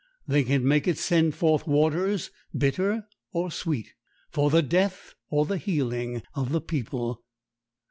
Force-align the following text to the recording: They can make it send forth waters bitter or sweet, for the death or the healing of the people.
They 0.27 0.43
can 0.43 0.67
make 0.67 0.87
it 0.87 0.97
send 0.97 1.35
forth 1.35 1.67
waters 1.67 2.31
bitter 2.57 3.05
or 3.33 3.51
sweet, 3.51 3.93
for 4.31 4.49
the 4.49 4.63
death 4.63 5.13
or 5.29 5.45
the 5.45 5.57
healing 5.59 6.23
of 6.33 6.51
the 6.51 6.59
people. 6.61 7.21